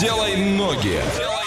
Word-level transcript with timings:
Делай 0.00 0.34
ноги. 0.36 1.00
Э, 1.00 1.43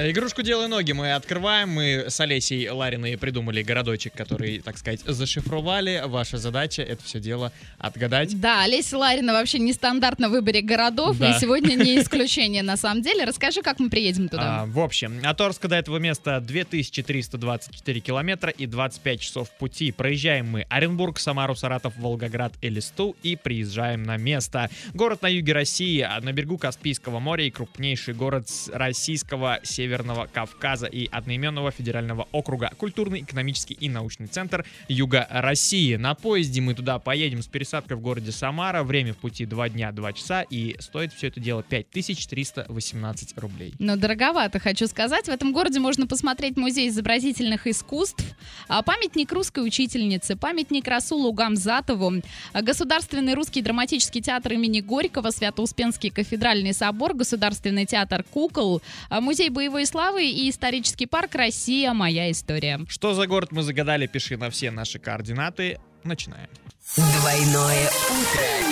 Игрушку 0.00 0.42
«Делай 0.42 0.68
ноги» 0.68 0.92
мы 0.92 1.12
открываем. 1.12 1.70
Мы 1.70 2.04
с 2.08 2.20
Олесей 2.20 2.68
Лариной 2.70 3.18
придумали 3.18 3.62
городочек, 3.64 4.12
который, 4.12 4.60
так 4.60 4.78
сказать, 4.78 5.00
зашифровали. 5.00 6.04
Ваша 6.06 6.38
задача— 6.38 6.82
это 6.84 7.02
все 7.02 7.18
дело 7.18 7.50
отгадать. 7.78 8.38
Да, 8.40 8.62
Олеся 8.62 8.96
Ларина 8.96 9.32
вообще 9.32 9.58
нестандартно 9.58 10.28
в 10.28 10.32
выборе 10.32 10.62
городов, 10.62 11.18
Да. 11.18 11.36
и 11.36 11.40
сегодня 11.40 11.74
не 11.74 11.98
исключение 12.00 12.62
на 12.62 12.76
самом 12.76 13.02
деле. 13.02 13.24
Расскажи, 13.24 13.60
как 13.60 13.80
мы 13.80 13.90
приедем 13.90 14.28
туда. 14.28 14.62
А, 14.62 14.66
в 14.66 14.78
общем, 14.78 15.20
от 15.24 15.40
Орска 15.40 15.66
до 15.66 15.74
этого 15.74 15.96
места 15.98 16.38
2324 16.40 18.00
километра 18.00 18.50
и 18.50 18.66
25 18.66 19.20
часов 19.20 19.50
пути. 19.50 19.90
Проезжаем 19.90 20.46
мы 20.48 20.64
Оренбург, 20.68 21.18
Самару, 21.18 21.56
Саратов, 21.56 21.94
Волгоград, 21.96 22.52
Элисту 22.62 23.16
и 23.24 23.34
приезжаем 23.34 24.04
на 24.04 24.16
место. 24.16 24.70
Город 24.94 25.22
на 25.22 25.26
юге 25.28 25.54
России, 25.54 26.00
а 26.02 26.20
на 26.20 26.32
берегу 26.32 26.56
Каспийского 26.56 27.18
моря 27.18 27.44
и 27.46 27.50
крупнейший 27.50 28.14
город 28.14 28.48
российского 28.72 29.58
Северного 29.88 30.28
Кавказа 30.30 30.86
и 30.86 31.08
одноименного 31.10 31.70
федерального 31.70 32.28
округа. 32.32 32.70
Культурный, 32.76 33.22
экономический 33.22 33.72
и 33.72 33.88
научный 33.88 34.26
центр 34.26 34.66
Юга 34.86 35.26
России. 35.30 35.96
На 35.96 36.14
поезде 36.14 36.60
мы 36.60 36.74
туда 36.74 36.98
поедем 36.98 37.40
с 37.40 37.46
пересадкой 37.46 37.96
в 37.96 38.00
городе 38.00 38.30
Самара. 38.30 38.82
Время 38.82 39.14
в 39.14 39.16
пути 39.16 39.46
2 39.46 39.70
дня 39.70 39.90
2 39.90 40.12
часа 40.12 40.42
и 40.42 40.76
стоит 40.78 41.14
все 41.14 41.28
это 41.28 41.40
дело 41.40 41.62
5318 41.62 43.38
рублей. 43.38 43.72
Но 43.78 43.96
дороговато, 43.96 44.58
хочу 44.58 44.86
сказать. 44.88 45.24
В 45.24 45.30
этом 45.30 45.54
городе 45.54 45.80
можно 45.80 46.06
посмотреть 46.06 46.58
музей 46.58 46.90
изобразительных 46.90 47.66
искусств, 47.66 48.22
а, 48.68 48.82
памятник 48.82 49.32
русской 49.32 49.66
учительнице, 49.66 50.36
памятник 50.36 50.86
Расулу 50.86 51.32
Гамзатову, 51.32 52.12
а, 52.52 52.60
Государственный 52.60 53.32
русский 53.32 53.62
драматический 53.62 54.20
театр 54.20 54.52
имени 54.52 54.80
Горького, 54.80 55.30
Свято-Успенский 55.30 56.10
кафедральный 56.10 56.74
собор, 56.74 57.14
Государственный 57.14 57.86
театр 57.86 58.22
кукол, 58.22 58.82
а, 59.08 59.22
музей 59.22 59.48
боевой 59.48 59.77
славы 59.86 60.26
и 60.26 60.50
исторический 60.50 61.06
парк 61.06 61.34
«Россия. 61.34 61.92
Моя 61.92 62.30
история». 62.30 62.80
Что 62.88 63.14
за 63.14 63.26
город 63.26 63.52
мы 63.52 63.62
загадали, 63.62 64.06
пиши 64.06 64.36
на 64.36 64.50
все 64.50 64.70
наши 64.70 64.98
координаты. 64.98 65.78
Начинаем. 66.04 66.48
Двойное 66.96 67.90
утро. 68.10 68.68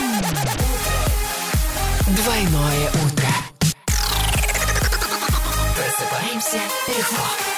Двойное 2.16 2.88
утро. 2.90 3.28
Просыпаемся 5.74 6.60
легко. 6.88 7.55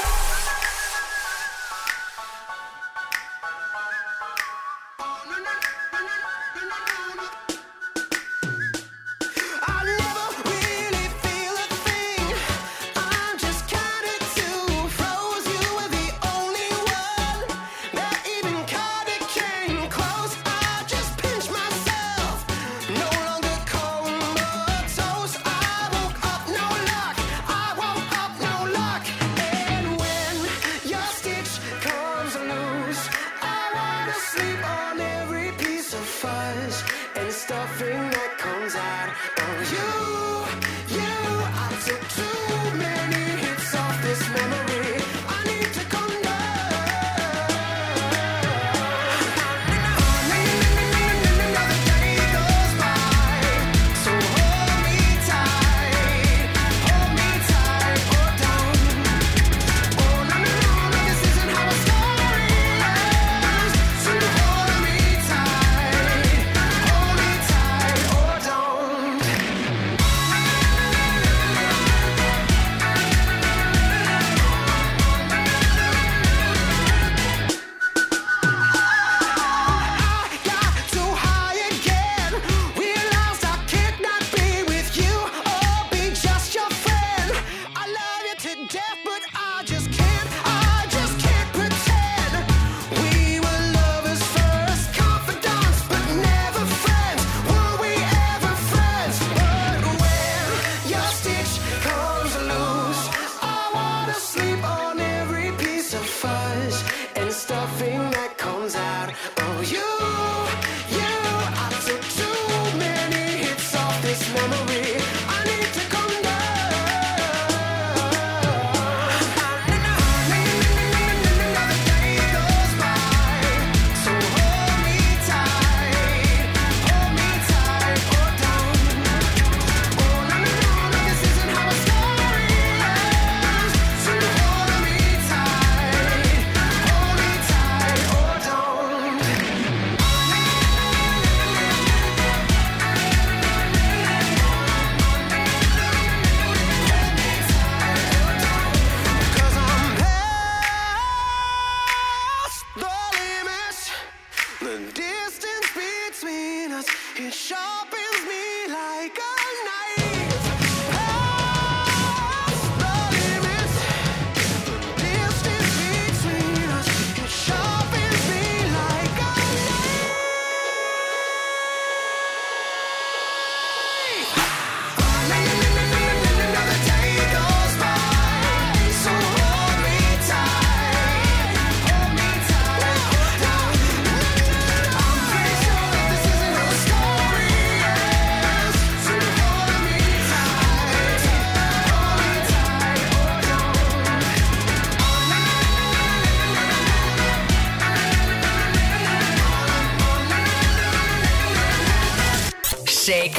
And 107.19 107.33
stuffing 107.33 108.11
that 108.11 108.39
comes 108.39 108.75
out 108.75 109.11
of. 109.11 109.73
You, 109.73 110.18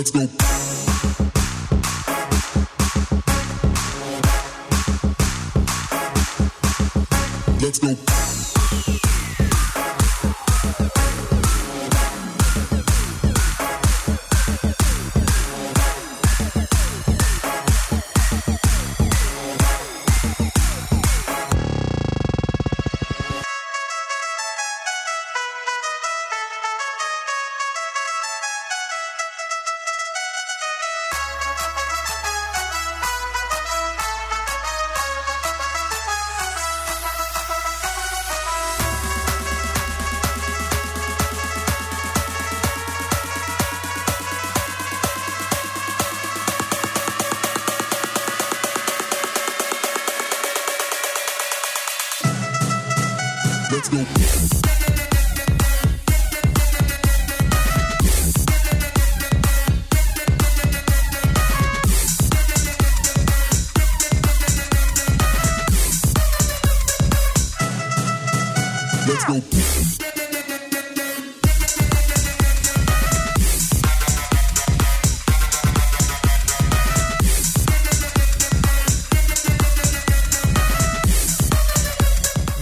Let's 0.00 0.12
go. 0.12 0.49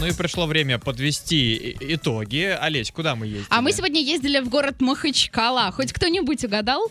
И 0.09 0.17
пришло 0.17 0.47
время 0.47 0.79
подвести 0.79 1.77
итоги. 1.81 2.57
Олесь, 2.61 2.91
куда 2.91 3.15
мы 3.17 3.27
ездили? 3.27 3.47
А 3.51 3.61
мы 3.61 3.73
сегодня 3.73 4.01
ездили 4.01 4.41
в 4.41 4.49
город 4.49 4.81
Махачкала. 4.81 5.71
Хоть 5.73 5.93
кто-нибудь 5.93 6.45
угадал? 6.45 6.91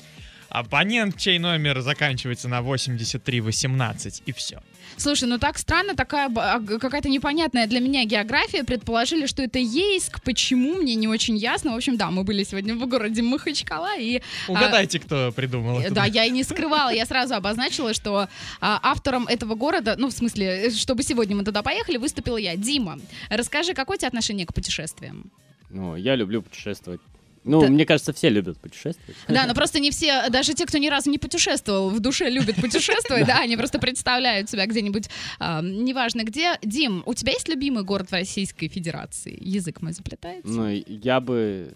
Абонент, 0.49 1.17
чей 1.17 1.39
номер 1.39 1.81
заканчивается 1.81 2.47
на 2.47 2.61
8318, 2.61 4.23
и 4.25 4.31
все. 4.31 4.61
Слушай, 4.97 5.29
ну 5.29 5.37
так 5.37 5.57
странно, 5.59 5.95
такая 5.95 6.29
а, 6.35 6.59
какая-то 6.59 7.07
непонятная 7.07 7.67
для 7.67 7.79
меня 7.79 8.03
география. 8.05 8.63
Предположили, 8.63 9.27
что 9.27 9.43
это 9.43 9.59
Ейск. 9.59 10.21
Почему, 10.23 10.75
мне 10.75 10.95
не 10.95 11.07
очень 11.07 11.37
ясно. 11.37 11.73
В 11.73 11.75
общем, 11.75 11.97
да, 11.97 12.09
мы 12.09 12.23
были 12.23 12.43
сегодня 12.43 12.75
в 12.75 12.87
городе 12.87 13.21
Махачкала. 13.21 13.97
И, 13.99 14.21
а, 14.47 14.51
Угадайте, 14.51 14.99
кто 14.99 15.31
придумал 15.31 15.79
э, 15.79 15.83
это. 15.83 15.95
да, 15.95 16.05
я 16.05 16.25
и 16.25 16.31
не 16.31 16.43
скрывала, 16.43 16.89
я 16.89 17.05
сразу 17.05 17.35
обозначила, 17.35 17.93
что 17.93 18.27
а, 18.59 18.79
автором 18.81 19.27
этого 19.27 19.53
города, 19.55 19.95
ну, 19.97 20.07
в 20.07 20.13
смысле, 20.13 20.67
э, 20.67 20.71
чтобы 20.71 21.03
сегодня 21.03 21.35
мы 21.35 21.43
туда 21.43 21.61
поехали, 21.61 21.97
выступила 21.97 22.37
я. 22.37 22.55
Дима, 22.55 22.99
расскажи, 23.29 23.73
какое 23.73 23.97
у 23.97 23.99
тебя 23.99 24.07
отношение 24.07 24.47
к 24.47 24.53
путешествиям? 24.53 25.31
Ну, 25.69 25.95
я 25.95 26.15
люблю 26.15 26.41
путешествовать. 26.41 27.01
Ну, 27.47 27.61
Да. 27.61 27.67
мне 27.69 27.85
кажется, 27.85 28.13
все 28.13 28.29
любят 28.29 28.59
путешествовать. 28.59 29.15
Да, 29.27 29.45
но 29.47 29.53
просто 29.53 29.79
не 29.79 29.91
все, 29.91 30.29
даже 30.29 30.53
те, 30.53 30.65
кто 30.65 30.77
ни 30.77 30.87
разу 30.89 31.09
не 31.09 31.17
путешествовал, 31.17 31.89
в 31.89 31.99
душе 31.99 32.29
любят 32.29 32.55
путешествовать, 32.57 33.25
да, 33.25 33.39
они 33.39 33.55
просто 33.57 33.79
представляют 33.79 34.49
себя 34.49 34.65
где-нибудь, 34.65 35.09
а, 35.39 35.61
неважно 35.61 36.23
где. 36.23 36.59
Дим, 36.61 37.03
у 37.05 37.13
тебя 37.13 37.31
есть 37.31 37.47
любимый 37.47 37.83
город 37.83 38.09
в 38.09 38.13
Российской 38.13 38.67
Федерации? 38.67 39.37
Язык 39.39 39.81
мой 39.81 39.93
заплетается. 39.93 40.51
Ну, 40.51 40.67
я 40.87 41.19
бы... 41.19 41.71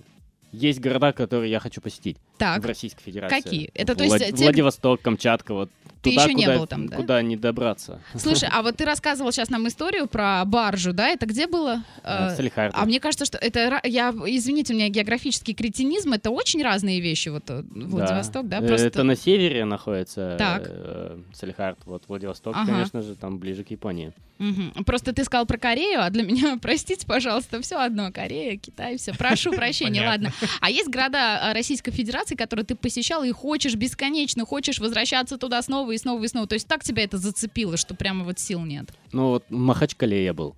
Есть 0.51 0.81
города, 0.81 1.13
которые 1.13 1.49
я 1.49 1.61
хочу 1.61 1.79
посетить 1.79 2.17
Так, 2.37 2.61
в 2.61 2.65
Российской 2.65 3.01
Федерации. 3.03 3.41
Какие? 3.41 3.71
Это, 3.73 3.95
то 3.95 4.03
есть, 4.03 4.37
Владивосток, 4.37 5.01
Камчатка, 5.01 5.53
вот 5.53 5.69
Ты 6.01 6.09
туда, 6.11 6.23
еще 6.23 6.33
не 6.33 6.45
куда, 6.45 6.57
был 6.57 6.67
там, 6.67 6.87
да? 6.87 6.95
куда 6.97 7.21
не 7.21 7.37
добраться. 7.37 8.01
слушай, 8.15 8.49
а 8.51 8.61
вот 8.61 8.77
ты 8.77 8.85
рассказывал 8.85 9.31
сейчас 9.31 9.49
нам 9.49 9.67
историю 9.67 10.07
про 10.07 10.43
баржу, 10.45 10.93
да? 10.93 11.09
Это 11.09 11.25
где 11.25 11.47
было? 11.47 11.83
Э, 12.03 12.29
Э, 12.31 12.35
в. 12.35 12.71
А 12.73 12.85
мне 12.85 12.99
кажется, 12.99 13.25
что 13.25 13.37
это, 13.37 13.79
я, 13.83 14.09
извините, 14.25 14.73
у 14.73 14.75
меня 14.75 14.89
географический 14.89 15.53
кретинизм, 15.53 16.13
это 16.13 16.29
очень 16.31 16.63
разные 16.63 16.99
вещи, 16.99 17.29
вот 17.29 17.49
э, 17.49 17.63
Владивосток, 17.69 18.47
да, 18.47 18.57
Э, 18.57 18.67
просто... 18.67 18.87
Это 18.87 19.03
на 19.03 19.15
севере 19.15 19.65
находится 19.65 20.35
Так. 20.37 20.63
э, 20.67 21.19
Салехард. 21.33 21.79
Вот 21.85 22.03
Владивосток, 22.07 22.55
Ага. 22.55 22.71
конечно 22.71 23.01
же, 23.01 23.15
там 23.15 23.37
ближе 23.37 23.63
к 23.63 23.71
Японии. 23.71 24.13
Мгм. 24.39 24.83
Просто 24.85 25.13
ты 25.13 25.23
сказал 25.23 25.45
про 25.45 25.57
Корею, 25.59 26.03
а 26.03 26.09
для 26.09 26.23
меня, 26.29 26.57
простите, 26.59 27.05
пожалуйста, 27.05 27.61
все 27.61 27.77
одно. 27.79 28.11
Корея, 28.11 28.57
Китай, 28.57 28.97
все. 28.97 29.13
Прошу 29.13 29.51
прощения, 29.55 30.05
ладно. 30.07 30.31
А 30.61 30.69
есть 30.71 30.89
города 30.89 31.49
а, 31.49 31.53
Российской 31.53 31.91
Федерации, 31.91 32.35
которые 32.35 32.65
ты 32.65 32.73
посещал 32.75 33.23
и 33.23 33.31
хочешь 33.31 33.75
бесконечно, 33.75 34.45
хочешь 34.45 34.79
возвращаться 34.79 35.37
туда 35.37 35.61
снова 35.61 35.90
и 35.91 35.97
снова 35.97 36.23
и 36.23 36.27
снова. 36.27 36.47
То 36.47 36.55
есть 36.55 36.67
так 36.67 36.83
тебя 36.83 37.03
это 37.03 37.17
зацепило, 37.17 37.77
что 37.77 37.93
прямо 37.95 38.23
вот 38.23 38.39
сил 38.39 38.61
нет. 38.61 38.85
Ну, 39.11 39.29
вот 39.29 39.43
в 39.49 39.53
Махачкале 39.55 40.23
я 40.25 40.33
был. 40.33 40.55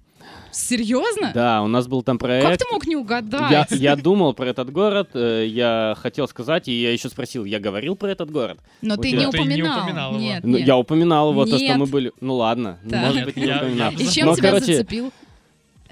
Серьезно? 0.52 1.32
Да, 1.34 1.62
у 1.64 1.68
нас 1.68 1.88
был 1.88 2.04
там 2.04 2.18
проект. 2.18 2.48
Как 2.48 2.58
ты 2.58 2.66
мог 2.72 2.86
не 2.88 2.96
угадать? 2.96 3.52
Я, 3.52 3.68
я 3.72 3.96
думал 3.96 4.34
про 4.34 4.46
этот 4.48 4.72
город, 4.72 5.10
э, 5.16 5.46
я 5.48 5.96
хотел 6.00 6.28
сказать, 6.28 6.68
и 6.68 6.72
я 6.82 6.94
еще 6.94 7.10
спросил, 7.10 7.44
я 7.44 7.60
говорил 7.60 7.96
про 7.96 8.10
этот 8.10 8.32
город? 8.32 8.60
Но 8.82 8.94
у 8.94 8.98
ты 8.98 9.10
тебя- 9.10 9.26
не 9.26 9.32
Ты 9.32 9.38
не 9.40 9.44
упоминал. 9.44 9.80
упоминал 9.80 10.12
его. 10.12 10.22
Нет, 10.22 10.44
Ну, 10.44 10.58
нет. 10.58 10.68
я 10.68 10.78
упоминал 10.78 11.32
его, 11.32 11.44
то, 11.46 11.56
что 11.56 11.60
Нет. 11.66 11.78
мы 11.78 11.86
были... 11.88 12.12
Ну 12.22 12.36
ладно, 12.36 12.80
Так. 12.90 13.02
может 13.02 13.26
быть, 13.26 13.36
не 13.36 13.44
Я- 13.46 13.56
я- 13.56 13.62
упоминал. 13.64 13.92
И 13.94 14.08
чем 14.08 14.28
Но, 14.28 14.36
тебя 14.36 14.50
короче, 14.52 14.66
зацепил? 14.78 15.12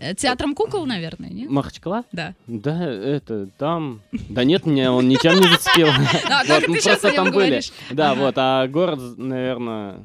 Э, 0.01 0.15
Театром 0.15 0.55
кукол, 0.55 0.86
наверное, 0.88 1.29
нет? 1.29 1.50
Махачкала? 1.50 2.03
Да. 2.12 2.34
Да, 2.48 2.84
это, 2.91 3.48
там... 3.58 4.01
Да 4.12 4.43
нет, 4.43 4.65
меня 4.65 4.91
он 4.91 5.08
ничем 5.08 5.39
не 5.39 5.48
зацепил. 5.48 5.88
А, 6.29 6.43
мы 6.67 6.75
ты 6.75 6.81
сейчас 6.81 7.00
просто 7.00 7.15
там 7.15 7.31
были. 7.31 7.62
Да, 7.91 8.15
вот, 8.15 8.34
а 8.38 8.67
город, 8.67 9.00
наверное, 9.17 10.00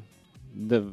да, 0.53 0.83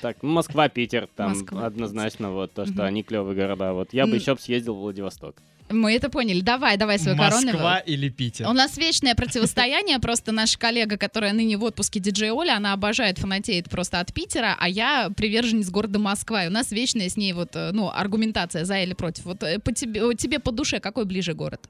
так, 0.00 0.16
ну, 0.22 0.30
Москва, 0.30 0.68
Питер, 0.68 1.08
там 1.14 1.34
однозначно 1.52 2.32
вот 2.32 2.52
то, 2.52 2.66
что 2.66 2.84
они 2.84 3.02
клевые 3.02 3.36
города. 3.36 3.72
Вот 3.72 3.92
я 3.92 4.06
бы 4.06 4.16
еще 4.16 4.36
съездил 4.36 4.74
в 4.74 4.78
Владивосток. 4.78 5.36
Мы 5.70 5.94
это 5.94 6.10
поняли. 6.10 6.40
Давай, 6.40 6.76
давай 6.76 6.98
свою 6.98 7.16
корону. 7.16 7.46
Москва 7.46 7.78
или 7.78 8.08
Питер? 8.08 8.48
У 8.48 8.52
нас 8.52 8.76
вечное 8.76 9.14
противостояние. 9.14 9.98
Просто 10.00 10.32
наша 10.32 10.58
коллега, 10.58 10.96
которая 10.96 11.32
ныне 11.32 11.56
в 11.56 11.64
отпуске, 11.64 12.00
диджей 12.00 12.30
Оля, 12.30 12.56
она 12.56 12.72
обожает, 12.72 13.18
фанатеет 13.18 13.70
просто 13.70 14.00
от 14.00 14.12
Питера, 14.12 14.56
а 14.58 14.68
я 14.68 15.10
приверженец 15.16 15.70
города 15.70 15.98
Москва. 15.98 16.44
И 16.44 16.48
у 16.48 16.50
нас 16.50 16.72
вечная 16.72 17.08
с 17.08 17.16
ней 17.16 17.32
вот, 17.32 17.50
э, 17.54 17.70
ну, 17.72 17.90
аргументация 17.90 18.64
за 18.64 18.80
или 18.80 18.94
против. 18.94 19.24
Вот 19.24 19.42
э, 19.42 19.58
по 19.58 19.72
тебе, 19.72 20.04
вот 20.04 20.14
тебе 20.14 20.38
по 20.40 20.50
душе 20.50 20.80
какой 20.80 21.04
ближе 21.04 21.34
город? 21.34 21.60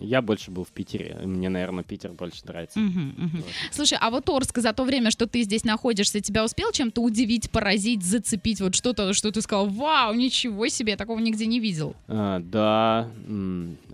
Я 0.00 0.22
больше 0.22 0.50
был 0.50 0.64
в 0.64 0.68
Питере. 0.70 1.18
Мне, 1.24 1.48
наверное, 1.48 1.84
Питер 1.84 2.12
больше 2.12 2.44
нравится. 2.46 2.78
Мгм, 2.78 3.14
мгм. 3.16 3.36
Вот. 3.36 3.50
Слушай, 3.70 3.98
а 4.00 4.10
вот 4.10 4.28
Орск 4.28 4.58
за 4.58 4.72
то 4.72 4.84
время, 4.84 5.10
что 5.10 5.26
ты 5.26 5.42
здесь 5.42 5.64
находишься, 5.64 6.20
тебя 6.20 6.44
успел 6.44 6.72
чем-то 6.72 7.00
удивить, 7.02 7.50
поразить, 7.50 8.02
зацепить? 8.02 8.60
Вот 8.60 8.74
что-то, 8.74 9.12
что 9.14 9.30
ты 9.30 9.40
сказал, 9.42 9.68
вау, 9.68 10.14
ничего 10.14 10.68
себе, 10.68 10.92
я 10.92 10.96
такого 10.96 11.18
нигде 11.18 11.46
не 11.46 11.60
видел. 11.60 11.94
А, 12.08 12.40
да, 12.40 13.08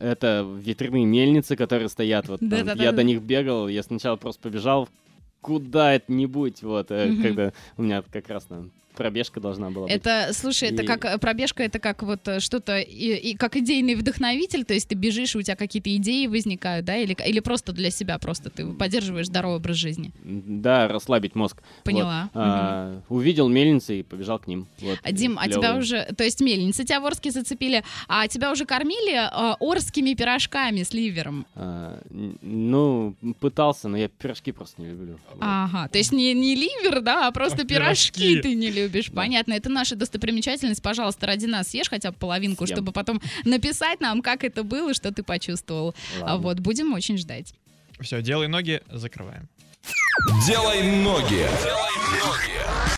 это 0.01 0.47
ветряные 0.61 1.05
мельницы, 1.05 1.57
которые 1.57 1.89
стоят 1.89 2.29
вот 2.29 2.41
там. 2.41 2.67
Я 2.77 2.93
до 2.93 3.03
них 3.03 3.23
бегал, 3.23 3.69
я 3.69 3.83
сначала 3.83 4.17
просто 4.17 4.43
побежал 4.43 4.89
куда-нибудь, 5.41 6.63
вот, 6.63 6.91
Мгм. 6.91 7.23
когда 7.23 7.53
у 7.77 7.83
меня 7.83 8.03
как 8.03 8.29
раз 8.29 8.45
там 8.45 8.71
пробежка 8.97 9.41
должна 9.41 9.71
была 9.71 9.87
быть. 9.87 9.95
Это, 9.95 10.31
слушай, 10.33 10.69
это 10.71 10.83
И- 10.83 10.87
как 10.87 11.05
э, 11.05 11.19
пробежка, 11.19 11.63
это 11.63 11.79
как 11.79 12.03
вот 12.03 12.27
э, 12.27 12.41
что-то, 12.41 12.79
и, 12.81 13.15
и 13.15 13.37
как 13.37 13.57
идейный 13.57 13.95
вдохновитель, 13.95 14.65
то 14.65 14.75
есть 14.75 14.89
ты 14.89 14.97
бежишь, 14.97 15.35
и 15.35 15.39
у 15.39 15.43
тебя 15.43 15.55
какие-то 15.57 15.95
идеи 15.97 16.27
возникают, 16.27 16.85
да, 16.85 16.97
или, 16.97 17.17
или 17.27 17.39
просто 17.41 17.73
для 17.73 17.91
себя, 17.91 18.19
просто 18.19 18.51
ты 18.51 18.67
поддерживаешь 18.67 19.27
здоровый 19.27 19.59
образ 19.59 19.77
жизни. 19.77 20.11
Да, 20.25 20.89
расслабить 20.89 21.35
мозг. 21.37 21.59
Вот. 21.63 21.85
Поняла. 21.85 22.29
А, 22.35 23.01
Увидел 23.09 23.49
мельницы 23.49 24.01
и 24.01 24.03
побежал 24.03 24.41
к 24.41 24.47
ним. 24.49 24.67
Вот, 24.81 24.99
А, 25.05 25.13
Дим, 25.13 25.39
а 25.39 25.49
тебя 25.49 25.77
уже, 25.77 26.05
то 26.17 26.25
есть 26.25 26.41
мельницы 26.41 26.85
тебя 26.85 27.01
в 27.01 27.07
Орске 27.07 27.31
зацепили, 27.31 27.85
а 28.09 28.27
тебя 28.27 28.51
уже 28.51 28.65
кормили 28.67 29.15
а, 29.15 29.57
орскими 29.61 30.15
пирожками 30.15 30.83
с 30.83 30.93
ливером? 30.93 31.47
А, 31.55 32.01
ну, 32.11 33.15
пытался, 33.41 33.89
но 33.89 33.97
я 33.97 34.09
пирожки 34.09 34.51
просто 34.51 34.83
не 34.83 34.89
люблю. 34.91 35.19
Вот. 35.31 35.39
Ага, 35.41 35.89
то 35.89 35.99
есть 35.99 36.11
не, 36.13 36.35
не 36.35 36.55
ливер, 36.57 37.01
да, 37.01 37.29
а 37.29 37.31
просто 37.31 37.63
А 37.63 37.65
пирожки. 37.65 38.21
пирожки. 38.21 38.43
ты 38.43 38.55
не 38.55 38.71
любишь. 38.71 38.88
Да. 38.89 39.17
Понятно, 39.17 39.53
это 39.55 39.69
наша 39.69 39.97
достопримечательность. 39.97 40.83
Пожалуйста, 40.83 41.27
ради 41.27 41.47
нас 41.47 41.69
съешь 41.69 41.89
хотя 41.89 42.11
бы 42.11 42.17
половинку, 42.19 42.67
Съем. 42.67 42.77
чтобы 42.77 42.93
потом 42.93 43.21
написать 43.45 44.01
нам, 44.01 44.23
как 44.23 44.45
это 44.45 44.63
было, 44.63 44.95
что 44.95 45.13
ты 45.13 45.23
почувствовал. 45.23 45.95
А 46.21 46.25
Ладно. 46.33 46.37
вот, 46.39 46.61
будем 46.61 46.93
очень 46.93 47.19
ждать. 47.19 47.55
Все, 48.01 48.23
делай 48.23 48.49
ноги, 48.49 48.81
закрываем. 48.91 49.49
Делай 50.47 50.83
ноги. 50.83 51.47
Делай 51.63 51.97
ноги. 52.25 52.79